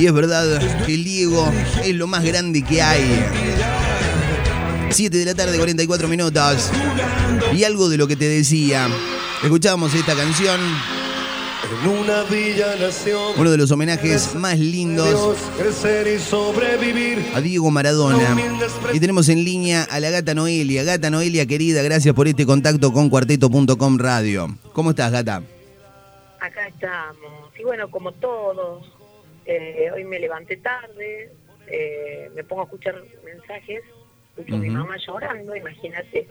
Y 0.00 0.06
es 0.06 0.14
verdad 0.14 0.58
que 0.86 0.94
el 0.94 1.04
Diego 1.04 1.46
es 1.84 1.94
lo 1.94 2.06
más 2.06 2.24
grande 2.24 2.62
que 2.62 2.80
hay. 2.80 3.22
7 4.88 5.14
de 5.14 5.26
la 5.26 5.34
tarde, 5.34 5.58
44 5.58 6.08
minutos. 6.08 6.70
Y 7.52 7.64
algo 7.64 7.90
de 7.90 7.98
lo 7.98 8.08
que 8.08 8.16
te 8.16 8.26
decía. 8.26 8.88
Escuchábamos 9.42 9.94
esta 9.94 10.14
canción. 10.14 10.58
En 11.82 11.88
una 11.90 12.22
villa 12.22 12.76
nació 12.80 13.32
Uno 13.36 13.50
de 13.50 13.58
los 13.58 13.70
homenajes 13.70 14.34
más 14.34 14.58
lindos 14.58 15.36
a 17.34 17.40
Diego 17.42 17.70
Maradona. 17.70 18.38
Y 18.94 19.00
tenemos 19.00 19.28
en 19.28 19.44
línea 19.44 19.86
a 19.90 20.00
la 20.00 20.08
gata 20.08 20.32
Noelia. 20.32 20.82
Gata 20.82 21.10
Noelia, 21.10 21.44
querida, 21.44 21.82
gracias 21.82 22.14
por 22.14 22.26
este 22.26 22.46
contacto 22.46 22.90
con 22.94 23.10
cuarteto.com 23.10 23.98
radio. 23.98 24.56
¿Cómo 24.72 24.90
estás, 24.90 25.12
gata? 25.12 25.42
Acá 26.40 26.68
estamos. 26.68 27.52
Y 27.58 27.64
bueno, 27.64 27.90
como 27.90 28.12
todos, 28.12 28.86
eh, 29.56 29.90
hoy 29.92 30.04
me 30.04 30.18
levanté 30.18 30.56
tarde, 30.58 31.30
eh, 31.66 32.30
me 32.34 32.44
pongo 32.44 32.62
a 32.62 32.64
escuchar 32.64 33.02
mensajes, 33.24 33.82
escucho 34.36 34.54
a 34.54 34.58
mi 34.58 34.68
mamá 34.70 34.96
llorando, 34.96 35.54
imagínate. 35.56 36.28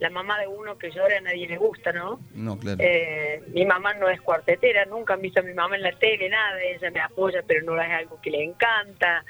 La 0.00 0.10
mamá 0.10 0.40
de 0.40 0.48
uno 0.48 0.76
que 0.76 0.90
llora 0.90 1.18
a 1.18 1.20
nadie 1.20 1.46
le 1.46 1.56
gusta, 1.56 1.92
¿no? 1.92 2.20
No, 2.34 2.58
claro. 2.58 2.78
Eh, 2.80 3.42
mi 3.48 3.64
mamá 3.64 3.94
no 3.94 4.08
es 4.08 4.20
cuartetera, 4.20 4.84
nunca 4.86 5.14
han 5.14 5.22
visto 5.22 5.40
a 5.40 5.42
mi 5.44 5.54
mamá 5.54 5.76
en 5.76 5.82
la 5.82 5.92
tele, 5.92 6.28
nada, 6.28 6.60
ella 6.62 6.90
me 6.90 7.00
apoya, 7.00 7.42
pero 7.46 7.62
no 7.64 7.80
es 7.80 7.90
algo 7.90 8.20
que 8.20 8.30
le 8.30 8.42
encanta. 8.42 9.24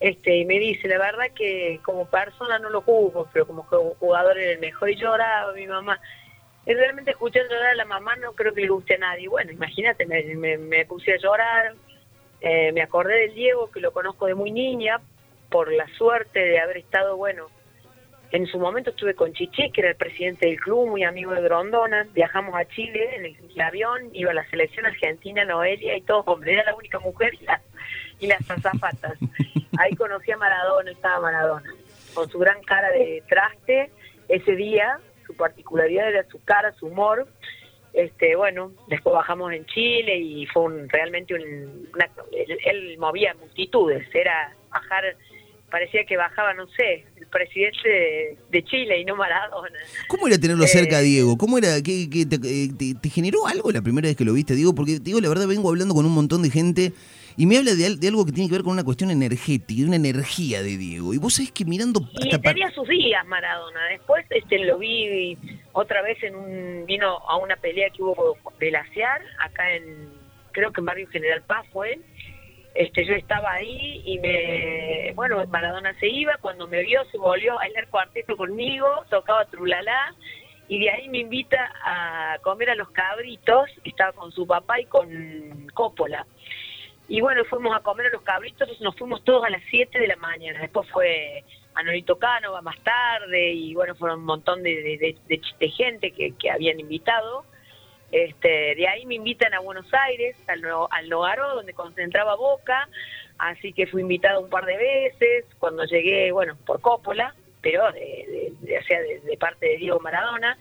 Este, 0.00 0.36
y 0.38 0.44
me 0.44 0.58
dice, 0.58 0.88
la 0.88 0.98
verdad 0.98 1.26
que 1.34 1.80
como 1.82 2.06
persona 2.08 2.58
no 2.58 2.70
lo 2.70 2.80
juzgo, 2.82 3.28
pero 3.32 3.46
como 3.46 3.64
ju- 3.64 3.94
jugador 3.98 4.38
era 4.38 4.52
el 4.52 4.58
mejor 4.58 4.90
y 4.90 4.96
lloraba 4.96 5.52
mi 5.52 5.66
mamá. 5.66 6.00
Y 6.66 6.72
realmente 6.74 7.12
escuchar 7.12 7.44
llorar 7.48 7.70
a 7.70 7.74
la 7.76 7.84
mamá 7.84 8.16
no 8.16 8.32
creo 8.32 8.52
que 8.52 8.62
le 8.62 8.68
guste 8.68 8.94
a 8.94 8.98
nadie. 8.98 9.28
Bueno, 9.28 9.52
imagínate, 9.52 10.04
me, 10.06 10.22
me, 10.34 10.58
me 10.58 10.84
puse 10.86 11.12
a 11.12 11.18
llorar, 11.18 11.74
eh, 12.40 12.72
me 12.72 12.82
acordé 12.82 13.14
del 13.20 13.34
Diego, 13.34 13.70
que 13.70 13.80
lo 13.80 13.92
conozco 13.92 14.26
de 14.26 14.34
muy 14.34 14.50
niña, 14.50 15.00
por 15.50 15.72
la 15.72 15.86
suerte 15.96 16.40
de 16.40 16.58
haber 16.58 16.78
estado, 16.78 17.16
bueno, 17.16 17.46
en 18.32 18.46
su 18.46 18.58
momento 18.58 18.90
estuve 18.90 19.14
con 19.14 19.32
Chichi, 19.32 19.70
que 19.70 19.80
era 19.82 19.90
el 19.90 19.96
presidente 19.96 20.46
del 20.46 20.58
club, 20.60 20.88
muy 20.88 21.04
amigo 21.04 21.32
de 21.32 21.40
Grondona. 21.42 22.06
Viajamos 22.12 22.54
a 22.56 22.64
Chile 22.66 23.14
en 23.16 23.24
el, 23.26 23.36
el 23.54 23.60
avión, 23.60 24.10
iba 24.12 24.34
la 24.34 24.44
selección 24.50 24.84
argentina, 24.84 25.44
Noelia 25.44 25.96
y 25.96 26.02
todo, 26.02 26.22
hombre, 26.26 26.54
era 26.54 26.64
la 26.64 26.74
única 26.74 26.98
mujer 26.98 27.34
y, 27.40 27.44
la- 27.44 27.60
y 28.18 28.26
las 28.26 28.50
azafatas. 28.50 29.16
Ahí 29.78 29.94
conocí 29.94 30.32
a 30.32 30.36
Maradona, 30.36 30.90
estaba 30.90 31.20
Maradona, 31.20 31.72
con 32.14 32.28
su 32.28 32.38
gran 32.38 32.60
cara 32.64 32.90
de 32.90 33.22
traste. 33.28 33.90
Ese 34.28 34.56
día, 34.56 34.98
su 35.26 35.36
particularidad 35.36 36.08
era 36.08 36.24
su 36.24 36.42
cara, 36.42 36.72
su 36.72 36.86
humor. 36.86 37.28
Este, 37.96 38.36
bueno, 38.36 38.72
después 38.88 39.14
bajamos 39.14 39.52
en 39.54 39.64
Chile 39.66 40.18
y 40.18 40.44
fue 40.46 40.64
un, 40.64 40.86
realmente 40.90 41.32
un, 41.34 41.88
una- 41.94 42.10
él, 42.30 42.58
él 42.66 42.98
movía 42.98 43.34
multitudes, 43.40 44.06
era 44.14 44.54
bajar, 44.70 45.16
parecía 45.70 46.04
que 46.04 46.14
bajaba, 46.18 46.52
no 46.52 46.66
sé, 46.68 47.06
el 47.16 47.26
presidente 47.28 47.88
de, 47.88 48.36
de 48.50 48.64
Chile 48.64 49.00
y 49.00 49.04
no 49.06 49.16
Maradona. 49.16 49.70
¿Cómo 50.08 50.26
era 50.28 50.36
tenerlo 50.38 50.64
Eh, 50.64 50.68
cerca, 50.68 51.00
Diego? 51.00 51.38
¿Cómo 51.38 51.56
era? 51.56 51.80
¿Qué, 51.82 52.10
qué 52.10 52.26
te, 52.26 52.36
eh, 52.36 52.68
te- 52.78 52.94
te 53.00 53.08
generó 53.08 53.46
algo 53.46 53.70
la 53.72 53.80
primera 53.80 54.08
vez 54.08 54.16
que 54.16 54.26
lo 54.26 54.34
viste, 54.34 54.54
Diego? 54.54 54.74
Porque, 54.74 54.98
Diego, 55.00 55.18
la 55.22 55.30
verdad, 55.30 55.46
vengo 55.48 55.70
hablando 55.70 55.94
con 55.94 56.04
un 56.04 56.12
montón 56.12 56.42
de 56.42 56.50
gente 56.50 56.92
y 57.38 57.46
me 57.46 57.56
habla 57.56 57.74
de, 57.74 57.86
al- 57.86 57.98
de 57.98 58.08
algo 58.08 58.26
que 58.26 58.32
tiene 58.32 58.48
que 58.50 58.56
ver 58.56 58.62
con 58.62 58.74
una 58.74 58.84
cuestión 58.84 59.10
energética, 59.10 59.80
de 59.80 59.86
una 59.86 59.96
energía 59.96 60.62
de 60.62 60.76
Diego. 60.76 61.14
Y 61.14 61.18
vos 61.18 61.32
sabés 61.34 61.50
que 61.50 61.64
mirando 61.64 62.00
Y 62.12 62.24
hasta... 62.24 62.42
par- 62.42 62.52
tenía 62.54 62.70
sus 62.72 62.86
días 62.88 63.26
Maradona. 63.26 63.80
Después 63.90 64.26
este 64.28 64.58
lo 64.66 64.76
vi 64.78 65.38
otra 65.76 66.00
vez 66.00 66.22
en 66.22 66.34
un 66.34 66.86
vino 66.86 67.18
a 67.28 67.36
una 67.36 67.56
pelea 67.56 67.90
que 67.90 68.02
hubo 68.02 68.38
de 68.58 68.70
glaciar 68.70 69.20
acá 69.38 69.74
en 69.74 70.08
creo 70.50 70.72
que 70.72 70.80
en 70.80 70.86
Barrio 70.86 71.06
General 71.08 71.42
Paz 71.42 71.66
fue. 71.70 71.98
Este 72.74 73.04
yo 73.04 73.14
estaba 73.14 73.52
ahí 73.52 74.02
y 74.06 74.18
me 74.18 75.12
bueno, 75.14 75.46
Maradona 75.48 75.92
se 76.00 76.08
iba, 76.08 76.38
cuando 76.40 76.66
me 76.66 76.82
vio 76.82 77.04
se 77.10 77.18
volvió 77.18 77.52
a 77.52 77.56
bailar 77.56 77.88
cuarteto 77.88 78.38
conmigo, 78.38 78.88
tocaba 79.10 79.44
trulala 79.44 80.14
y 80.66 80.80
de 80.80 80.90
ahí 80.90 81.08
me 81.10 81.18
invita 81.18 81.70
a 81.84 82.38
comer 82.42 82.70
a 82.70 82.74
los 82.74 82.88
cabritos, 82.90 83.70
estaba 83.84 84.12
con 84.12 84.32
su 84.32 84.46
papá 84.46 84.80
y 84.80 84.86
con 84.86 85.68
Coppola. 85.74 86.26
Y 87.06 87.20
bueno, 87.20 87.44
fuimos 87.44 87.76
a 87.76 87.80
comer 87.80 88.06
a 88.06 88.10
los 88.10 88.22
cabritos, 88.22 88.80
nos 88.80 88.96
fuimos 88.96 89.22
todos 89.24 89.44
a 89.44 89.50
las 89.50 89.62
7 89.70 89.98
de 89.98 90.06
la 90.08 90.16
mañana. 90.16 90.60
Después 90.60 90.88
fue 90.90 91.44
Anolito 91.76 92.18
Cánova 92.18 92.60
más 92.62 92.78
tarde 92.82 93.52
y 93.52 93.74
bueno, 93.74 93.94
fueron 93.94 94.20
un 94.20 94.26
montón 94.26 94.62
de, 94.62 94.74
de, 94.82 95.16
de- 95.28 95.68
gente 95.70 96.10
que, 96.10 96.32
que 96.32 96.50
habían 96.50 96.80
invitado. 96.80 97.44
Este, 98.12 98.74
de 98.76 98.88
ahí 98.88 99.04
me 99.04 99.16
invitan 99.16 99.52
a 99.54 99.60
Buenos 99.60 99.86
Aires, 99.92 100.36
al, 100.48 100.62
al 100.90 101.08
Nogaro, 101.08 101.54
donde 101.56 101.74
concentraba 101.74 102.36
Boca, 102.36 102.88
así 103.38 103.72
que 103.72 103.86
fui 103.86 104.02
invitada 104.02 104.38
un 104.38 104.48
par 104.48 104.64
de 104.64 104.76
veces, 104.76 105.44
cuando 105.58 105.84
llegué, 105.84 106.30
bueno, 106.32 106.56
por 106.66 106.80
Coppola, 106.80 107.34
pero 107.60 107.90
de, 107.92 108.52
de- 108.62 108.78
o 108.78 108.82
sea, 108.84 109.00
de- 109.00 109.36
parte 109.38 109.66
de 109.66 109.76
Diego 109.78 109.98
Maradona, 110.00 110.56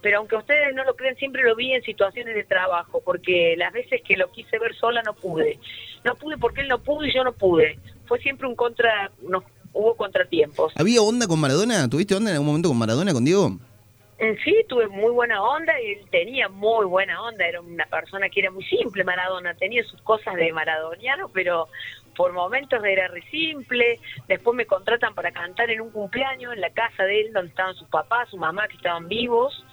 pero 0.00 0.18
aunque 0.18 0.36
ustedes 0.36 0.74
no 0.74 0.84
lo 0.84 0.94
crean, 0.96 1.16
siempre 1.16 1.42
lo 1.42 1.56
vi 1.56 1.72
en 1.72 1.82
situaciones 1.82 2.34
de 2.34 2.44
trabajo, 2.44 3.02
porque 3.04 3.54
las 3.56 3.72
veces 3.72 4.00
que 4.02 4.16
lo 4.16 4.30
quise 4.30 4.58
ver 4.58 4.74
sola 4.76 5.02
no 5.02 5.14
pude. 5.14 5.58
No 6.04 6.14
pude 6.14 6.36
porque 6.38 6.60
él 6.60 6.68
no 6.68 6.78
pudo 6.78 7.06
y 7.06 7.12
yo 7.14 7.24
no 7.24 7.32
pude. 7.32 7.78
Fue 8.06 8.18
siempre 8.20 8.46
un 8.46 8.54
contra, 8.54 9.10
no, 9.22 9.42
hubo 9.74 9.94
contratiempos. 9.96 10.72
¿Había 10.76 11.02
onda 11.02 11.26
con 11.26 11.40
Maradona? 11.40 11.88
¿Tuviste 11.88 12.14
onda 12.14 12.30
en 12.30 12.36
algún 12.36 12.46
momento 12.46 12.68
con 12.68 12.78
Maradona, 12.78 13.12
con 13.12 13.24
Diego? 13.24 13.58
En 14.18 14.38
sí, 14.44 14.54
tuve 14.68 14.86
muy 14.88 15.10
buena 15.10 15.42
onda 15.42 15.72
y 15.80 15.92
él 15.92 16.06
tenía 16.10 16.48
muy 16.48 16.86
buena 16.86 17.20
onda. 17.22 17.46
Era 17.46 17.60
una 17.60 17.84
persona 17.86 18.28
que 18.28 18.40
era 18.40 18.50
muy 18.50 18.64
simple, 18.64 19.02
Maradona. 19.04 19.54
Tenía 19.54 19.82
sus 19.84 20.00
cosas 20.02 20.36
de 20.36 20.52
maradoniano, 20.52 21.28
pero 21.28 21.68
por 22.16 22.32
momentos 22.32 22.82
era 22.84 23.08
re 23.08 23.22
simple. 23.30 23.98
Después 24.28 24.56
me 24.56 24.66
contratan 24.66 25.14
para 25.14 25.32
cantar 25.32 25.70
en 25.70 25.80
un 25.80 25.90
cumpleaños 25.90 26.54
en 26.54 26.60
la 26.60 26.70
casa 26.70 27.02
de 27.02 27.22
él, 27.22 27.32
donde 27.32 27.50
estaban 27.50 27.74
sus 27.74 27.88
papás, 27.88 28.28
su 28.30 28.36
mamá, 28.36 28.68
que 28.68 28.76
estaban 28.76 29.08
vivos. 29.08 29.64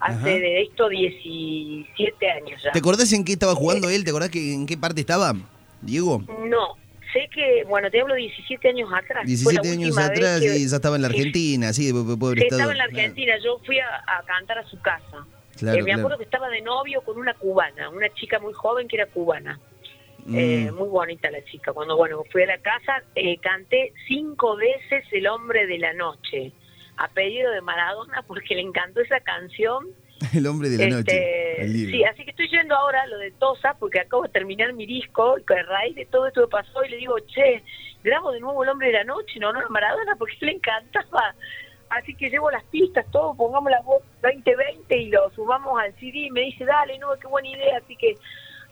Hace 0.00 0.18
Ajá. 0.18 0.26
de 0.26 0.62
esto 0.62 0.88
17 0.88 2.30
años 2.30 2.60
ya. 2.62 2.72
¿Te 2.72 2.80
acordás 2.80 3.12
en 3.12 3.24
qué 3.24 3.34
estaba 3.34 3.54
jugando 3.54 3.88
él? 3.88 4.02
¿Te 4.02 4.10
acordás 4.10 4.28
que, 4.28 4.52
en 4.52 4.66
qué 4.66 4.76
parte 4.76 5.00
estaba, 5.00 5.34
Diego? 5.80 6.20
No, 6.44 6.74
sé 7.14 7.28
que, 7.32 7.64
bueno, 7.66 7.90
te 7.90 8.00
hablo 8.02 8.14
17 8.14 8.68
años 8.68 8.90
atrás. 8.92 9.24
Fue 9.42 9.54
la 9.54 9.62
17 9.62 9.68
años 9.72 9.96
atrás 9.98 10.42
y 10.42 10.68
ya 10.68 10.76
estaba 10.76 10.96
en 10.96 11.02
la 11.02 11.08
Argentina, 11.08 11.72
sí, 11.72 11.90
pobre 11.92 12.42
estado. 12.42 12.60
estaba 12.60 12.72
en 12.72 12.78
la 12.78 12.84
Claro. 12.88 12.98
Argentina. 12.98 13.34
Yo 13.42 13.58
fui 13.64 13.78
a, 13.78 13.86
a 14.06 14.22
cantar 14.26 14.58
a 14.58 14.64
su 14.66 14.78
casa. 14.82 15.24
Claro, 15.56 15.78
Eh, 15.78 15.82
me 15.82 15.92
acuerdo 15.92 16.08
claro. 16.08 16.18
que 16.18 16.24
estaba 16.24 16.48
de 16.50 16.60
novio 16.60 17.00
con 17.02 17.16
una 17.16 17.32
cubana, 17.34 17.88
una 17.88 18.12
chica 18.12 18.38
muy 18.40 18.52
joven 18.52 18.86
que 18.88 18.96
era 18.96 19.06
cubana. 19.06 19.58
Eh, 20.32 20.68
Mm. 20.70 20.74
muy 20.74 20.88
bonita 20.88 21.30
la 21.30 21.44
chica. 21.44 21.72
Cuando 21.72 21.96
bueno 21.96 22.22
fui 22.32 22.42
a 22.42 22.46
la 22.46 22.58
casa, 22.58 23.02
eh, 23.14 23.38
canté 23.38 23.92
cinco 24.08 24.56
veces 24.56 25.04
El 25.12 25.26
hombre 25.26 25.66
de 25.66 25.78
la 25.78 25.92
noche, 25.92 26.52
a 26.96 27.08
pedido 27.08 27.50
de 27.52 27.60
Maradona, 27.60 28.22
porque 28.26 28.54
le 28.54 28.62
encantó 28.62 29.00
esa 29.00 29.20
canción. 29.20 29.86
El 30.34 30.46
hombre 30.46 30.68
de 30.68 30.78
la 30.78 30.84
Este, 30.98 31.56
noche. 31.58 31.90
sí, 31.90 32.04
así 32.04 32.24
que 32.24 32.30
estoy 32.30 32.48
yendo 32.48 32.74
ahora 32.74 33.02
a 33.02 33.06
lo 33.06 33.18
de 33.18 33.30
Tosa, 33.32 33.76
porque 33.78 34.00
acabo 34.00 34.22
de 34.24 34.28
terminar 34.30 34.72
mi 34.72 34.86
disco, 34.86 35.36
y 35.38 35.52
a 35.52 35.62
raíz 35.62 35.94
de 35.96 36.06
todo 36.06 36.26
esto 36.26 36.42
que 36.42 36.50
pasó, 36.50 36.84
y 36.84 36.88
le 36.90 36.96
digo, 36.96 37.18
che, 37.20 37.62
grabo 38.02 38.32
de 38.32 38.40
nuevo 38.40 38.62
El 38.64 38.70
hombre 38.70 38.88
de 38.88 38.94
la 38.94 39.04
noche, 39.04 39.38
no, 39.40 39.52
no, 39.52 39.60
a 39.60 39.68
Maradona, 39.68 40.16
porque 40.18 40.36
le 40.40 40.52
encantaba. 40.52 41.34
Así 41.90 42.14
que 42.14 42.30
llevo 42.30 42.50
las 42.50 42.64
pistas, 42.64 43.06
todo, 43.12 43.34
pongamos 43.36 43.70
la 43.70 43.80
voz 43.82 44.02
2020 44.22 44.96
y 44.98 45.10
lo 45.10 45.30
subamos 45.30 45.80
al 45.80 45.92
CD, 46.00 46.18
y 46.26 46.30
me 46.30 46.40
dice, 46.40 46.64
dale, 46.64 46.98
no, 46.98 47.08
qué 47.20 47.26
buena 47.28 47.48
idea, 47.48 47.78
así 47.78 47.94
que 47.96 48.14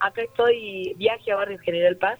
acá 0.00 0.22
estoy, 0.22 0.94
viaje 0.96 1.30
a 1.30 1.36
Barrio 1.36 1.58
General 1.60 1.96
Paz, 1.96 2.18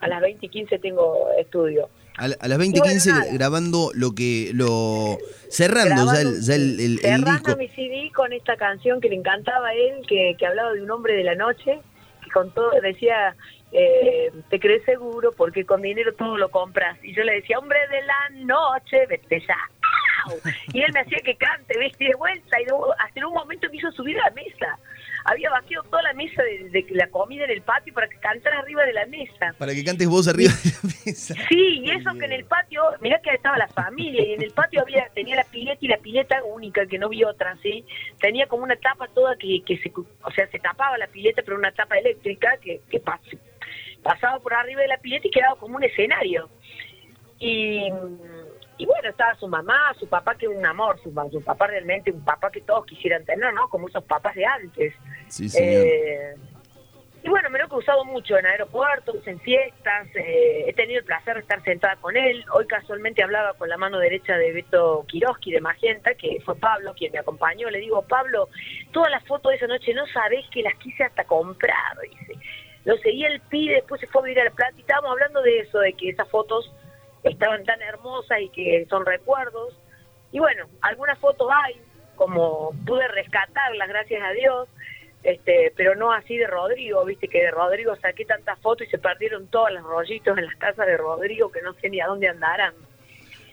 a 0.00 0.08
las 0.08 0.20
20 0.20 0.44
y 0.44 0.48
15 0.50 0.78
tengo 0.80 1.30
estudio. 1.38 1.88
A, 2.16 2.28
la- 2.28 2.36
a 2.40 2.48
las 2.48 2.58
20.15 2.58 3.06
Y 3.08 3.10
bueno, 3.12 3.26
grabando 3.32 3.90
lo 3.94 4.14
que. 4.14 4.50
lo 4.54 5.18
Cerrando 5.50 6.12
ya 6.12 6.20
el, 6.20 6.40
ya 6.40 6.54
el, 6.54 6.80
el- 6.80 7.04
el 7.04 7.24
disco. 7.24 7.56
mi 7.56 7.68
CD 7.68 8.10
con 8.14 8.32
esta 8.32 8.56
canción 8.56 9.00
que 9.00 9.08
le 9.08 9.16
encantaba 9.16 9.68
a 9.68 9.74
él, 9.74 10.04
que, 10.08 10.34
que 10.38 10.46
hablaba 10.46 10.72
de 10.72 10.82
un 10.82 10.90
hombre 10.90 11.14
de 11.14 11.24
la 11.24 11.34
noche, 11.34 11.78
que 12.24 12.30
con 12.30 12.52
todo 12.54 12.70
decía, 12.82 13.36
eh, 13.72 14.32
te 14.50 14.58
crees 14.60 14.84
seguro 14.84 15.32
porque 15.36 15.64
con 15.64 15.82
dinero 15.82 16.12
todo 16.14 16.36
lo 16.36 16.50
compras. 16.50 16.98
Y 17.02 17.14
yo 17.14 17.22
le 17.22 17.34
decía, 17.34 17.58
hombre 17.58 17.78
de 17.90 18.02
la 18.02 18.44
noche, 18.44 19.06
vete 19.08 19.40
ya. 19.46 19.56
¡Au! 20.26 20.38
Y 20.72 20.82
él 20.82 20.92
me 20.92 21.00
hacía 21.00 21.18
que 21.24 21.36
cante, 21.36 21.78
¿viste? 21.78 22.04
De 22.04 22.14
vuelta. 22.16 22.60
Y 22.60 22.64
luego, 22.66 22.92
hasta 22.94 23.20
en 23.20 23.24
un 23.26 23.34
momento 23.34 23.68
me 23.70 23.76
hizo 23.76 23.90
subir 23.92 24.18
a 24.20 24.28
la 24.28 24.34
mesa. 24.34 24.78
Había 25.24 25.48
vaciado 25.50 25.84
toda 25.84 26.02
la 26.02 26.12
mesa 26.12 26.42
de, 26.42 26.68
de 26.68 26.86
la 26.90 27.08
comida 27.08 27.44
en 27.44 27.50
el 27.50 27.62
patio 27.62 27.94
para 27.94 28.08
que 28.08 28.18
cantara 28.18 28.58
arriba 28.58 28.84
de 28.84 28.92
la 28.92 29.06
mesa. 29.06 29.54
Para 29.58 29.72
que 29.72 29.82
cantes 29.82 30.06
vos 30.06 30.28
arriba 30.28 30.52
de 30.62 30.70
la 30.70 30.94
mesa. 31.06 31.34
Sí, 31.48 31.80
y 31.82 31.90
eso 31.90 32.12
que 32.18 32.26
en 32.26 32.32
el 32.32 32.44
patio, 32.44 32.82
mirá 33.00 33.20
que 33.22 33.30
estaba 33.30 33.56
la 33.56 33.68
familia, 33.68 34.22
y 34.22 34.32
en 34.34 34.42
el 34.42 34.50
patio 34.52 34.82
había 34.82 35.08
tenía 35.14 35.36
la 35.36 35.44
pileta 35.44 35.78
y 35.80 35.88
la 35.88 35.96
pileta 35.96 36.44
única, 36.44 36.86
que 36.86 36.98
no 36.98 37.08
vi 37.08 37.24
otra, 37.24 37.56
¿sí? 37.62 37.84
Tenía 38.20 38.46
como 38.46 38.64
una 38.64 38.76
tapa 38.76 39.08
toda 39.08 39.36
que, 39.36 39.62
que 39.64 39.78
se, 39.78 39.90
o 39.94 40.30
sea, 40.30 40.46
se 40.48 40.58
tapaba 40.58 40.98
la 40.98 41.06
pileta, 41.06 41.42
pero 41.42 41.56
una 41.56 41.72
tapa 41.72 41.96
eléctrica 41.96 42.58
que, 42.58 42.82
que 42.90 43.02
pas- 43.02 43.38
pasaba 44.02 44.38
por 44.40 44.52
arriba 44.52 44.82
de 44.82 44.88
la 44.88 44.98
pileta 44.98 45.26
y 45.26 45.30
quedaba 45.30 45.56
como 45.56 45.76
un 45.76 45.84
escenario. 45.84 46.50
Y, 47.38 47.88
y 48.76 48.86
bueno, 48.86 49.08
estaba 49.08 49.34
su 49.36 49.48
mamá, 49.48 49.94
su 49.98 50.08
papá, 50.08 50.34
que 50.36 50.48
un 50.48 50.64
amor, 50.64 51.00
su, 51.02 51.12
su 51.32 51.42
papá 51.42 51.66
realmente, 51.66 52.10
un 52.12 52.24
papá 52.24 52.50
que 52.50 52.60
todos 52.60 52.86
quisieran 52.86 53.24
tener, 53.24 53.52
¿no? 53.54 53.68
Como 53.68 53.88
esos 53.88 54.04
papás 54.04 54.34
de 54.34 54.44
antes. 54.44 54.94
Sí, 55.34 55.48
señor. 55.48 55.86
Eh, 55.86 56.34
Y 57.24 57.28
bueno, 57.28 57.50
me 57.50 57.58
lo 57.58 57.64
he 57.64 57.68
cruzado 57.68 58.04
mucho 58.04 58.38
en 58.38 58.46
aeropuertos, 58.46 59.16
en 59.26 59.40
fiestas, 59.40 60.06
eh, 60.14 60.66
he 60.68 60.74
tenido 60.74 61.00
el 61.00 61.06
placer 61.06 61.34
de 61.34 61.40
estar 61.40 61.60
sentada 61.64 61.96
con 61.96 62.16
él. 62.16 62.44
Hoy 62.52 62.66
casualmente 62.66 63.22
hablaba 63.22 63.54
con 63.54 63.68
la 63.68 63.78
mano 63.78 63.98
derecha 63.98 64.36
de 64.36 64.52
Beto 64.52 65.04
Kiroski 65.08 65.50
de 65.50 65.60
Magenta, 65.60 66.14
que 66.14 66.38
fue 66.44 66.54
Pablo 66.54 66.94
quien 66.94 67.10
me 67.12 67.18
acompañó. 67.18 67.68
Le 67.70 67.78
digo, 67.78 68.02
Pablo, 68.02 68.48
todas 68.92 69.10
las 69.10 69.24
fotos 69.24 69.50
de 69.50 69.56
esa 69.56 69.66
noche 69.66 69.92
no 69.94 70.06
sabés 70.08 70.44
que 70.50 70.62
las 70.62 70.74
quise 70.76 71.02
hasta 71.02 71.24
comprar, 71.24 71.98
dice. 72.02 72.34
Lo 72.84 72.96
seguía 72.98 73.28
el 73.28 73.40
pibe, 73.40 73.76
después 73.76 74.00
se 74.02 74.06
fue 74.06 74.20
a 74.20 74.24
vivir 74.24 74.40
a 74.40 74.44
la 74.44 74.50
plata 74.50 74.74
y 74.76 74.82
estábamos 74.82 75.12
hablando 75.12 75.40
de 75.42 75.60
eso, 75.60 75.78
de 75.80 75.94
que 75.94 76.10
esas 76.10 76.28
fotos 76.28 76.70
estaban 77.24 77.64
tan 77.64 77.80
hermosas 77.82 78.38
y 78.40 78.50
que 78.50 78.86
son 78.88 79.04
recuerdos. 79.04 79.74
Y 80.30 80.38
bueno, 80.38 80.66
algunas 80.82 81.18
fotos 81.18 81.48
hay, 81.64 81.80
como 82.14 82.72
pude 82.86 83.08
rescatarlas, 83.08 83.88
gracias 83.88 84.22
a 84.22 84.30
Dios 84.32 84.68
este, 85.24 85.72
pero 85.76 85.94
no 85.96 86.12
así 86.12 86.36
de 86.36 86.46
Rodrigo, 86.46 87.04
viste 87.04 87.26
que 87.28 87.40
de 87.42 87.50
Rodrigo 87.50 87.96
saqué 87.96 88.24
tantas 88.24 88.58
fotos 88.60 88.86
y 88.86 88.90
se 88.90 88.98
perdieron 88.98 89.46
todos 89.48 89.72
los 89.72 89.82
rollitos 89.82 90.36
en 90.38 90.46
las 90.46 90.54
casas 90.56 90.86
de 90.86 90.96
Rodrigo 90.96 91.50
que 91.50 91.62
no 91.62 91.72
sé 91.74 91.90
ni 91.90 92.00
a 92.00 92.06
dónde 92.06 92.28
andarán. 92.28 92.74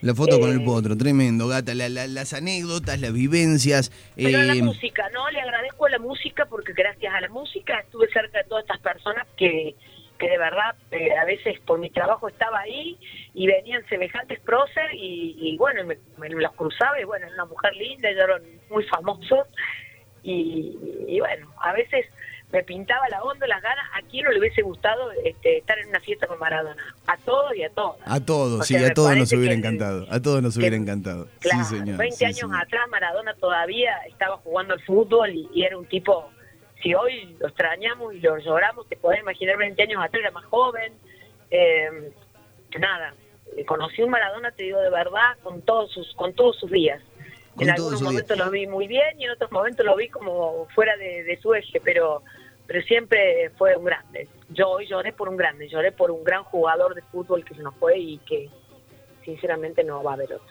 La 0.02 0.16
foto 0.16 0.40
con 0.40 0.50
el 0.50 0.62
Eh, 0.62 0.66
potro, 0.66 0.98
tremendo, 0.98 1.48
gata. 1.48 1.76
La- 1.76 1.88
la- 1.88 2.08
las 2.08 2.34
anécdotas, 2.34 3.00
las 3.00 3.14
vivencias. 3.14 3.92
Pero 4.16 4.40
eh, 4.40 4.46
la 4.46 4.56
música, 4.56 5.08
¿no? 5.14 5.30
Le 5.30 5.40
agradezco 5.40 5.86
a 5.86 5.90
la 5.92 6.00
música 6.00 6.46
porque 6.48 6.74
gracias 6.74 7.14
a 7.14 7.22
la 7.22 7.30
música 7.30 7.80
estuve 7.80 8.08
cerca 8.12 8.40
de 8.40 8.44
todas 8.46 8.64
estas 8.64 8.80
personas 8.80 9.28
que, 9.38 9.76
que 10.18 10.28
de 10.28 10.38
verdad 10.40 10.76
eh, 10.90 11.16
a 11.16 11.24
veces 11.26 11.60
por 11.68 11.78
mi 11.78 11.92
trabajo 11.92 12.28
estaba 12.28 12.62
ahí 12.62 12.98
y 13.36 13.46
venían 13.46 13.88
semejantes 13.90 14.40
prócer 14.40 14.92
y, 14.94 15.36
y 15.40 15.56
bueno, 15.58 15.84
me, 15.86 16.00
me 16.18 16.30
los 16.30 16.52
cruzaba 16.54 17.00
y 17.00 17.04
bueno, 17.04 17.28
era 17.28 17.36
una 17.36 17.46
mujer 17.46 17.74
linda, 17.76 18.10
ellos 18.10 18.24
eran 18.24 18.42
muy 18.72 18.84
famosos 18.86 19.48
y, 20.24 20.78
y 21.08 21.20
bueno, 21.20 21.52
a 21.62 21.74
veces 21.74 22.06
me 22.52 22.64
pintaba 22.64 23.08
la 23.10 23.24
onda, 23.24 23.48
las 23.48 23.62
ganas, 23.62 23.86
a 23.94 24.02
quién 24.10 24.26
no 24.26 24.32
le 24.32 24.40
hubiese 24.40 24.62
gustado 24.62 25.10
este, 25.24 25.60
estar 25.60 25.80
en 25.80 25.88
una 25.88 26.02
fiesta 26.02 26.28
con 26.28 26.38
Maradona, 26.38 26.84
a 27.08 27.16
todos 27.18 27.56
y 27.56 27.64
a 27.64 27.70
todas. 27.70 27.98
a 28.06 28.20
todos, 28.26 28.60
O 28.60 28.64
sí, 28.64 28.76
a 28.76 28.94
todos 28.94 29.16
nos 29.16 29.32
hubiera 29.32 29.54
encantado. 29.54 30.06
A 30.12 30.20
todos 30.22 30.42
nos 30.44 30.54
que- 30.56 30.60
hubiera 30.60 30.76
encantado. 30.76 31.28
Claro, 31.40 31.64
sí, 31.64 31.78
señor. 31.78 31.98
20 31.98 32.16
sí, 32.18 32.26
años 32.26 32.38
señor. 32.40 32.58
atrás 32.62 32.90
Maradona 32.90 33.34
todavía 33.36 33.98
estaba 34.10 34.36
jugando 34.38 34.74
al 34.74 34.82
fútbol 34.82 35.30
y, 35.34 35.50
y 35.54 35.64
era 35.64 35.78
un 35.78 35.86
tipo, 35.86 36.30
si 36.84 36.94
hoy 36.94 37.38
lo 37.40 37.48
extrañamos 37.48 38.14
y 38.16 38.20
lo 38.20 38.38
lloramos, 38.38 38.86
te 38.90 38.98
podés 38.98 39.22
imaginar 39.22 39.56
20 39.58 39.82
años 39.84 40.04
atrás, 40.04 40.22
era 40.22 40.32
más 40.32 40.46
joven. 40.46 40.92
Eh, 41.52 42.12
nada, 42.80 43.14
conocí 43.66 44.02
un 44.02 44.10
Maradona, 44.10 44.52
te 44.52 44.64
digo 44.64 44.80
de 44.82 44.90
verdad, 44.90 45.38
con 45.42 45.62
todos 45.62 45.90
sus, 45.94 46.14
con 46.16 46.34
todos 46.34 46.58
sus 46.60 46.70
días. 46.70 47.02
En 47.60 47.70
algunos 47.70 48.02
momentos 48.02 48.38
lo 48.38 48.50
vi 48.50 48.66
muy 48.68 48.88
bien 48.88 49.20
y 49.20 49.26
en 49.26 49.32
otros 49.32 49.52
momentos 49.52 49.86
lo 49.86 49.96
vi 49.96 50.08
como 50.10 50.68
fuera 50.74 50.96
de, 50.98 51.24
de 51.24 51.40
su 51.42 51.54
eje, 51.54 51.80
pero 51.84 52.24
pero 52.68 52.82
siempre 52.86 53.52
fue 53.58 53.76
un 53.76 53.84
grande. 53.84 54.30
Yo 54.50 54.70
hoy 54.70 54.88
lloré 54.88 55.12
por 55.12 55.28
un 55.28 55.36
grande, 55.36 55.68
lloré 55.68 55.92
por 55.92 56.10
un 56.10 56.24
gran 56.24 56.44
jugador 56.46 56.96
de 56.96 57.02
fútbol 57.12 57.44
que 57.44 57.54
se 57.54 57.62
nos 57.62 57.76
fue 57.76 58.00
y 58.00 58.18
que 58.20 58.50
sinceramente 59.26 59.84
no 59.84 60.02
va 60.04 60.12
a 60.12 60.14
haber 60.16 60.34
otro. 60.34 60.48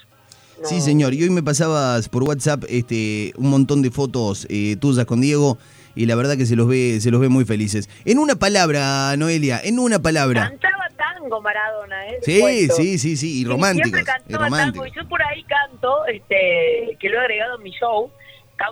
No- 0.60 0.68
Sí, 0.68 0.80
señor. 0.82 1.14
Y 1.14 1.22
hoy 1.22 1.30
me 1.30 1.42
pasabas 1.42 2.08
por 2.10 2.22
WhatsApp 2.24 2.64
este, 2.68 3.32
un 3.38 3.48
montón 3.50 3.80
de 3.80 3.90
fotos 3.90 4.46
eh, 4.50 4.76
tuyas 4.78 5.06
con 5.06 5.20
Diego 5.22 5.56
y 5.94 6.04
la 6.06 6.14
verdad 6.14 6.36
que 6.36 6.44
se 6.44 6.54
los 6.56 6.68
ve, 6.68 6.98
se 7.00 7.10
los 7.10 7.20
ve 7.20 7.28
muy 7.30 7.44
felices. 7.46 7.88
En 8.04 8.18
una 8.18 8.34
palabra, 8.36 9.16
Noelia, 9.16 9.58
en 9.64 9.78
una 9.78 9.98
palabra. 10.00 10.50
Cantaba 10.50 10.79
tango 11.20 11.40
Maradona, 11.40 12.08
¿eh? 12.08 12.18
Sí, 12.22 12.68
sí, 12.68 12.98
sí, 12.98 13.16
sí, 13.16 13.40
y. 13.42 13.90
Siempre 13.90 14.00
Y 14.00 14.04
cantaba 14.04 14.44
románticos. 14.44 14.74
tango 14.74 14.86
y 14.86 14.90
yo 14.92 15.08
por 15.08 15.22
ahí 15.22 15.42
canto, 15.44 16.06
este, 16.06 16.96
que 16.98 17.08
lo 17.08 17.16
he 17.16 17.20
agregado 17.20 17.56
en 17.56 17.62
mi 17.62 17.70
show, 17.72 18.10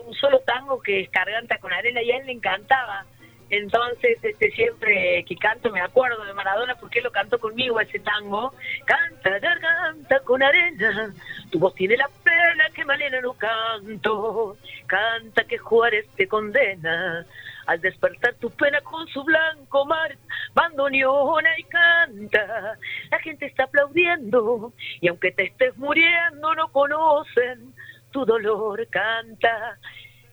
un 0.06 0.14
solo 0.14 0.40
tango 0.40 0.80
que 0.80 1.00
es 1.00 1.10
Garganta 1.10 1.58
con 1.58 1.72
Arena 1.72 2.02
y 2.02 2.10
a 2.10 2.18
él 2.18 2.26
le 2.26 2.32
encantaba. 2.32 3.06
Entonces, 3.50 4.18
este, 4.22 4.50
siempre 4.50 5.24
que 5.26 5.34
canto 5.36 5.70
me 5.70 5.80
acuerdo 5.80 6.22
de 6.24 6.34
Maradona 6.34 6.74
porque 6.74 6.98
él 6.98 7.04
lo 7.04 7.12
cantó 7.12 7.38
conmigo 7.38 7.80
ese 7.80 7.98
tango. 7.98 8.52
Canta 8.84 9.38
garganta 9.38 10.20
con 10.20 10.42
arena, 10.42 11.14
tu 11.50 11.58
voz 11.58 11.74
tiene 11.74 11.96
la 11.96 12.10
pena 12.22 12.68
que 12.74 12.84
Malena 12.84 13.20
no 13.22 13.32
canto. 13.32 14.58
Canta 14.86 15.44
que 15.44 15.56
Juárez 15.56 16.06
te 16.16 16.28
condena. 16.28 17.24
Al 17.68 17.82
despertar 17.82 18.34
tu 18.36 18.48
pena 18.48 18.80
con 18.80 19.06
su 19.08 19.22
blanco 19.22 19.84
mar, 19.84 20.16
bandoneona 20.54 21.50
y 21.58 21.64
canta. 21.64 22.78
La 23.10 23.18
gente 23.18 23.44
está 23.44 23.64
aplaudiendo 23.64 24.72
y 25.02 25.08
aunque 25.08 25.32
te 25.32 25.44
estés 25.44 25.76
muriendo 25.76 26.54
no 26.54 26.72
conocen 26.72 27.74
tu 28.10 28.24
dolor, 28.24 28.86
canta. 28.88 29.78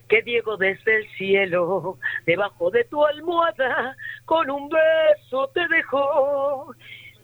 Que 0.07 0.21
Diego 0.21 0.55
desde 0.55 0.99
el 0.99 1.09
cielo, 1.17 1.97
debajo 2.25 2.71
de 2.71 2.85
tu 2.85 3.05
almohada, 3.05 3.97
con 4.23 4.49
un 4.49 4.69
beso 4.69 5.49
te 5.53 5.67
dejó. 5.67 6.73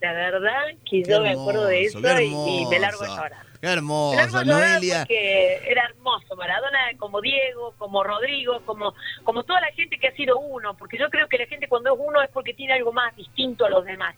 La 0.01 0.11
verdad 0.11 0.63
que 0.89 1.03
yo 1.03 1.21
me 1.21 1.29
acuerdo 1.29 1.67
de 1.67 1.83
eso 1.85 1.99
y, 1.99 2.63
y 2.63 2.65
me 2.65 2.79
largo 2.79 3.03
a 3.03 3.07
llorar. 3.07 3.51
Qué 3.61 3.67
hermosa, 3.67 4.43
Noelia. 4.43 5.01
porque 5.01 5.61
era 5.69 5.85
hermoso. 5.85 6.35
Maradona 6.35 6.79
como 6.97 7.21
Diego, 7.21 7.75
como 7.77 8.03
Rodrigo, 8.03 8.59
como, 8.65 8.95
como 9.23 9.43
toda 9.43 9.61
la 9.61 9.71
gente 9.73 9.97
que 9.97 10.07
ha 10.07 10.11
sido 10.15 10.39
uno. 10.39 10.75
Porque 10.75 10.97
yo 10.97 11.09
creo 11.09 11.27
que 11.27 11.37
la 11.37 11.45
gente 11.45 11.67
cuando 11.67 11.93
es 11.93 11.99
uno 12.01 12.21
es 12.21 12.29
porque 12.29 12.53
tiene 12.53 12.73
algo 12.73 12.91
más 12.93 13.15
distinto 13.15 13.65
a 13.65 13.69
los 13.69 13.85
demás. 13.85 14.15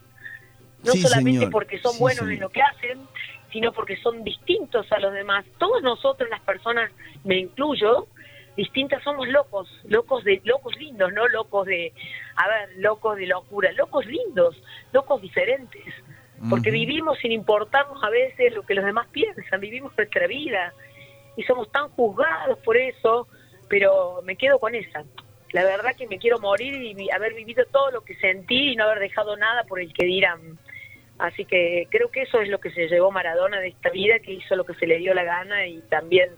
No 0.84 0.92
Sí, 0.92 1.00
solamente 1.02 1.38
señor. 1.38 1.52
porque 1.52 1.78
son 1.80 1.92
Sí, 1.92 1.98
buenos 2.00 2.18
señor. 2.20 2.32
en 2.34 2.40
lo 2.40 2.48
que 2.50 2.62
hacen, 2.62 3.00
sino 3.52 3.72
porque 3.72 3.96
son 3.96 4.22
distintos 4.24 4.90
a 4.92 4.98
los 5.00 5.12
demás. 5.12 5.44
Todos 5.58 5.82
nosotros, 5.82 6.28
las 6.28 6.40
personas, 6.40 6.90
me 7.24 7.38
incluyo, 7.38 8.06
distintas 8.56 9.02
somos 9.02 9.26
locos, 9.28 9.68
locos 9.84 10.24
de 10.24 10.40
locos 10.44 10.76
lindos, 10.76 11.12
no 11.12 11.26
locos 11.28 11.66
de, 11.66 11.92
a 12.36 12.48
ver, 12.48 12.70
locos 12.76 13.16
de 13.16 13.26
locura, 13.26 13.72
locos 13.72 14.04
lindos, 14.06 14.60
locos 14.92 15.20
diferentes, 15.22 15.82
porque 16.50 16.70
vivimos 16.70 17.18
sin 17.20 17.32
importarnos 17.32 18.02
a 18.04 18.10
veces 18.10 18.52
lo 18.54 18.62
que 18.64 18.74
los 18.74 18.84
demás 18.84 19.06
piensan, 19.10 19.60
vivimos 19.60 19.92
nuestra 19.96 20.26
vida 20.26 20.72
y 21.36 21.42
somos 21.44 21.70
tan 21.72 21.88
juzgados 21.90 22.58
por 22.58 22.76
eso, 22.76 23.26
pero 23.68 24.20
me 24.24 24.36
quedo 24.36 24.58
con 24.58 24.74
esa. 24.74 25.04
La 25.52 25.64
verdad 25.64 25.94
que 25.96 26.08
me 26.08 26.18
quiero 26.18 26.40
morir 26.40 26.74
y 26.82 27.10
haber 27.10 27.34
vivido 27.34 27.64
todo 27.70 27.90
lo 27.92 28.02
que 28.02 28.16
sentí 28.16 28.72
y 28.72 28.76
no 28.76 28.84
haber 28.84 28.98
dejado 28.98 29.36
nada 29.36 29.64
por 29.64 29.80
el 29.80 29.92
que 29.92 30.04
dirán. 30.04 30.58
Así 31.18 31.44
que 31.44 31.86
creo 31.90 32.10
que 32.10 32.22
eso 32.22 32.40
es 32.40 32.48
lo 32.48 32.58
que 32.58 32.72
se 32.72 32.88
llevó 32.88 33.12
Maradona 33.12 33.60
de 33.60 33.68
esta 33.68 33.90
vida, 33.90 34.18
que 34.18 34.32
hizo 34.32 34.56
lo 34.56 34.64
que 34.64 34.74
se 34.74 34.86
le 34.86 34.98
dio 34.98 35.14
la 35.14 35.22
gana 35.22 35.66
y 35.66 35.80
también 35.88 36.28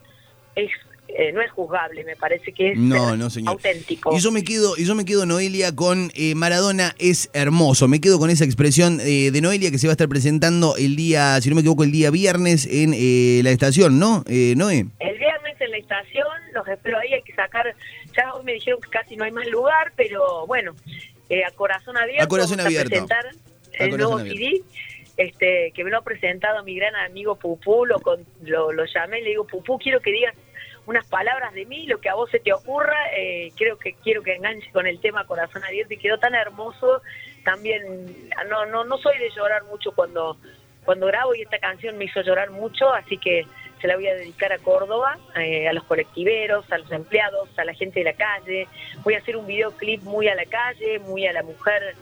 es 0.54 0.70
eh, 1.08 1.32
no 1.32 1.40
es 1.40 1.50
juzgable, 1.52 2.04
me 2.04 2.16
parece 2.16 2.52
que 2.52 2.72
es 2.72 2.78
No, 2.78 3.16
no, 3.16 3.30
señor. 3.30 3.52
auténtico. 3.52 4.14
Y 4.14 4.18
yo 4.18 4.32
me 4.32 4.42
quedo, 4.42 4.76
y 4.76 4.84
yo 4.84 4.94
me 4.94 5.04
quedo, 5.04 5.24
Noelia, 5.24 5.74
con 5.74 6.10
eh, 6.16 6.34
Maradona 6.34 6.94
es 6.98 7.30
hermoso. 7.32 7.86
Me 7.86 8.00
quedo 8.00 8.18
con 8.18 8.28
esa 8.28 8.44
expresión 8.44 8.98
eh, 9.00 9.30
de 9.30 9.40
Noelia 9.40 9.70
que 9.70 9.78
se 9.78 9.86
va 9.86 9.92
a 9.92 9.94
estar 9.94 10.08
presentando 10.08 10.74
el 10.76 10.96
día, 10.96 11.40
si 11.40 11.48
no 11.48 11.54
me 11.54 11.60
equivoco, 11.60 11.84
el 11.84 11.92
día 11.92 12.10
viernes 12.10 12.66
en 12.66 12.92
eh, 12.92 13.40
la 13.44 13.50
estación, 13.50 13.98
¿no? 14.00 14.24
Eh, 14.28 14.54
Noé. 14.56 14.86
El 14.98 15.18
viernes 15.18 15.60
en 15.60 15.70
la 15.70 15.76
estación, 15.78 16.25
los 16.56 16.68
espero 16.68 16.98
ahí, 16.98 17.12
hay 17.14 17.22
que 17.22 17.34
sacar, 17.34 17.74
ya 18.16 18.32
hoy 18.34 18.44
me 18.44 18.52
dijeron 18.54 18.80
que 18.80 18.88
casi 18.90 19.16
no 19.16 19.24
hay 19.24 19.30
más 19.30 19.46
lugar, 19.46 19.92
pero 19.96 20.46
bueno, 20.46 20.74
eh, 21.28 21.44
a 21.44 21.50
corazón 21.52 21.96
abierto. 21.96 22.24
A 22.24 22.28
corazón 22.28 22.56
vamos 22.58 22.66
abierto. 22.66 22.88
presentar 22.90 23.26
A 23.26 23.84
el 23.84 23.90
corazón 23.90 24.18
nuevo. 24.24 24.30
CD, 24.38 24.62
este, 25.16 25.72
que 25.74 25.84
me 25.84 25.90
lo 25.90 25.98
ha 25.98 26.02
presentado 26.02 26.62
mi 26.64 26.76
gran 26.76 26.94
amigo 26.96 27.36
Pupú, 27.36 27.86
lo, 27.86 28.00
con- 28.00 28.26
lo, 28.42 28.72
lo 28.72 28.84
llamé, 28.84 29.22
le 29.22 29.30
digo, 29.30 29.46
Pupú, 29.46 29.78
quiero 29.78 30.00
que 30.00 30.12
digas 30.12 30.34
unas 30.86 31.04
palabras 31.08 31.52
de 31.52 31.64
mí, 31.66 31.86
lo 31.86 31.98
que 32.00 32.08
a 32.08 32.14
vos 32.14 32.30
se 32.30 32.38
te 32.38 32.52
ocurra, 32.52 32.96
eh, 33.16 33.50
creo 33.56 33.76
que 33.76 33.94
quiero 33.94 34.22
que 34.22 34.34
enganche 34.36 34.70
con 34.72 34.86
el 34.86 35.00
tema 35.00 35.26
Corazón 35.26 35.64
Abierto 35.64 35.94
y 35.94 35.98
quedó 35.98 36.18
tan 36.18 36.34
hermoso, 36.36 37.02
también, 37.44 37.82
no, 38.48 38.66
no, 38.66 38.84
no 38.84 38.96
soy 38.98 39.18
de 39.18 39.30
llorar 39.30 39.64
mucho 39.64 39.90
cuando, 39.92 40.36
cuando 40.84 41.06
grabo 41.06 41.34
y 41.34 41.42
esta 41.42 41.58
canción 41.58 41.98
me 41.98 42.04
hizo 42.04 42.20
llorar 42.22 42.50
mucho, 42.50 42.92
así 42.94 43.18
que 43.18 43.44
se 43.80 43.86
la 43.88 43.96
voy 43.96 44.06
a 44.08 44.14
dedicar 44.14 44.52
a 44.52 44.58
Córdoba, 44.58 45.18
eh, 45.36 45.68
a 45.68 45.72
los 45.72 45.84
colectiveros, 45.84 46.70
a 46.72 46.78
los 46.78 46.90
empleados, 46.92 47.48
a 47.58 47.64
la 47.64 47.74
gente 47.74 48.00
de 48.00 48.04
la 48.04 48.14
calle, 48.14 48.68
voy 49.04 49.14
a 49.14 49.18
hacer 49.18 49.36
un 49.36 49.46
videoclip 49.46 50.02
muy 50.02 50.28
a 50.28 50.34
la 50.34 50.46
calle, 50.46 50.98
muy 51.00 51.26
a 51.26 51.32
la 51.32 51.42
mujer 51.42 51.94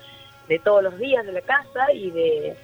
de 0.48 0.58
todos 0.58 0.82
los 0.82 0.98
días 0.98 1.24
de 1.26 1.32
la 1.32 1.40
casa 1.40 1.92
y 1.92 2.10
de 2.10 2.54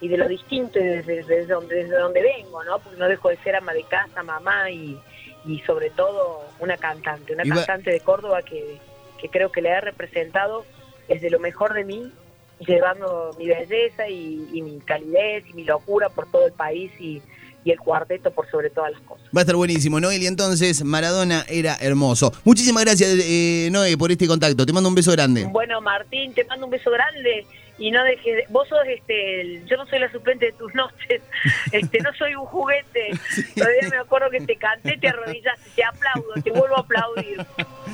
y 0.00 0.06
de 0.06 0.16
lo 0.16 0.28
distinto 0.28 0.78
desde, 0.78 1.24
desde 1.24 1.46
donde, 1.46 1.74
desde 1.74 1.96
donde 1.98 2.22
vengo, 2.22 2.62
¿no? 2.62 2.78
Porque 2.78 2.98
no 2.98 3.08
dejo 3.08 3.30
de 3.30 3.36
ser 3.38 3.56
ama 3.56 3.72
de 3.72 3.82
casa, 3.82 4.22
mamá 4.22 4.70
y, 4.70 4.96
y 5.44 5.58
sobre 5.60 5.90
todo 5.90 6.42
una 6.60 6.76
cantante, 6.76 7.32
una 7.34 7.44
Iba- 7.44 7.56
cantante 7.56 7.90
de 7.90 7.98
Córdoba 8.00 8.42
que, 8.42 8.76
que 9.20 9.28
creo 9.28 9.50
que 9.50 9.60
le 9.60 9.72
ha 9.72 9.80
representado 9.80 10.64
desde 11.08 11.30
lo 11.30 11.40
mejor 11.40 11.74
de 11.74 11.82
mí, 11.84 12.12
llevando 12.60 13.34
mi 13.38 13.48
belleza 13.48 14.08
y, 14.08 14.48
y 14.52 14.62
mi 14.62 14.78
calidez 14.80 15.44
y 15.48 15.54
mi 15.54 15.64
locura 15.64 16.08
por 16.10 16.30
todo 16.30 16.46
el 16.46 16.52
país 16.52 16.92
y, 17.00 17.20
y 17.68 17.72
el 17.72 17.78
cuarteto 17.78 18.30
por 18.30 18.50
sobre 18.50 18.70
todas 18.70 18.92
las 18.92 19.00
cosas. 19.02 19.26
Va 19.26 19.40
a 19.40 19.42
estar 19.42 19.54
buenísimo, 19.56 20.00
Noelia. 20.00 20.26
Entonces, 20.28 20.82
Maradona 20.84 21.44
era 21.50 21.76
hermoso. 21.80 22.32
Muchísimas 22.44 22.82
gracias, 22.82 23.10
eh, 23.20 23.68
Noé, 23.70 23.98
por 23.98 24.10
este 24.10 24.26
contacto. 24.26 24.64
Te 24.64 24.72
mando 24.72 24.88
un 24.88 24.94
beso 24.94 25.12
grande. 25.12 25.44
Bueno, 25.50 25.80
Martín, 25.82 26.32
te 26.32 26.44
mando 26.46 26.64
un 26.64 26.70
beso 26.72 26.90
grande 26.90 27.44
y 27.78 27.90
no 27.90 28.02
dejes, 28.04 28.36
de- 28.36 28.46
vos 28.48 28.66
sos 28.68 28.78
este, 28.88 29.40
el- 29.42 29.66
yo 29.66 29.76
no 29.76 29.86
soy 29.86 29.98
la 29.98 30.10
suplente 30.10 30.46
de 30.46 30.52
tus 30.52 30.74
noches, 30.74 31.20
este, 31.72 32.00
no 32.00 32.10
soy 32.18 32.34
un 32.34 32.46
juguete. 32.46 33.10
Todavía 33.54 33.88
me 33.90 33.98
acuerdo 33.98 34.30
que 34.30 34.40
te 34.40 34.56
canté, 34.56 34.96
te 34.96 35.08
arrodillaste, 35.08 35.70
te 35.76 35.84
aplaudo, 35.84 36.32
te 36.42 36.50
vuelvo 36.50 36.76
a 36.76 36.80
aplaudir. 36.80 37.44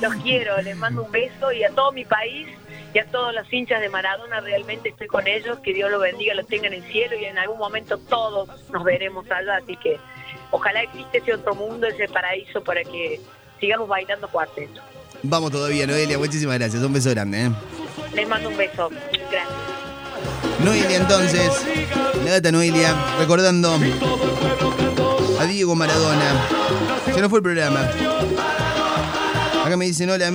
Los 0.01 0.15
quiero, 0.23 0.61
les 0.61 0.77
mando 0.77 1.03
un 1.03 1.11
beso 1.11 1.51
y 1.51 1.63
a 1.65 1.69
todo 1.71 1.91
mi 1.91 2.05
país 2.05 2.47
y 2.95 2.99
a 2.99 3.05
todos 3.07 3.35
los 3.35 3.51
hinchas 3.51 3.81
de 3.81 3.89
Maradona 3.89 4.39
realmente 4.39 4.87
estoy 4.87 5.07
con 5.07 5.27
ellos, 5.27 5.59
que 5.59 5.73
Dios 5.73 5.91
los 5.91 6.01
bendiga, 6.01 6.33
los 6.33 6.47
tenga 6.47 6.67
en 6.67 6.75
el 6.75 6.83
cielo 6.83 7.17
y 7.19 7.25
en 7.25 7.37
algún 7.37 7.57
momento 7.57 7.97
todos 7.97 8.47
nos 8.71 8.85
veremos 8.85 9.29
allá, 9.29 9.57
así 9.57 9.75
que 9.75 9.99
ojalá 10.49 10.81
existe 10.83 11.17
ese 11.17 11.33
otro 11.33 11.55
mundo, 11.55 11.87
ese 11.87 12.07
paraíso 12.07 12.63
para 12.63 12.85
que 12.85 13.19
sigamos 13.59 13.89
bailando 13.89 14.29
cuarteto. 14.29 14.79
Vamos 15.23 15.51
todavía, 15.51 15.85
Noelia, 15.85 16.17
muchísimas 16.17 16.57
gracias. 16.57 16.81
Un 16.81 16.93
beso 16.93 17.09
grande. 17.09 17.47
¿eh? 17.47 17.51
Les 18.13 18.29
mando 18.29 18.47
un 18.47 18.55
beso. 18.55 18.89
Gracias. 18.89 19.49
Noelia 20.63 20.95
entonces, 20.95 21.65
la 22.23 22.31
gata 22.31 22.49
Noelia, 22.53 22.95
recordando 23.19 23.77
a 25.37 25.45
Diego 25.45 25.75
Maradona. 25.75 26.47
Se 27.13 27.19
nos 27.19 27.29
fue 27.29 27.39
el 27.39 27.43
programa. 27.43 27.89
Acá 29.65 29.75
me 29.75 29.83
dicen 29.83 30.09
hola 30.09 30.27
a 30.27 30.31
mí. 30.31 30.33